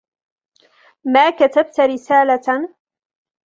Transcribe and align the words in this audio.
ما 1.05 1.29
كتبت 1.29 1.79
رسالةً. 1.81 2.69